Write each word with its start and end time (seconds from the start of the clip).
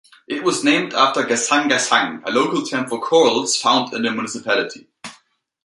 It 0.27 0.43
was 0.43 0.63
named 0.63 0.95
after 0.95 1.21
"gasang-gasang", 1.21 2.23
a 2.25 2.31
local 2.31 2.65
term 2.65 2.87
for 2.87 2.99
corals 2.99 3.55
found 3.55 3.93
in 3.93 4.01
the 4.01 4.09
municipality. 4.09 4.89